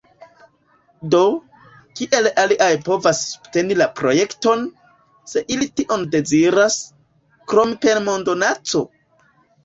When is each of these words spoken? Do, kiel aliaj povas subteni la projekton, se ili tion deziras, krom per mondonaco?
Do, 1.15 1.17
kiel 1.97 2.29
aliaj 2.43 2.69
povas 2.87 3.19
subteni 3.25 3.77
la 3.81 3.87
projekton, 3.99 4.63
se 5.33 5.43
ili 5.57 5.67
tion 5.81 6.05
deziras, 6.15 6.79
krom 7.53 7.75
per 7.85 8.01
mondonaco? 8.09 8.83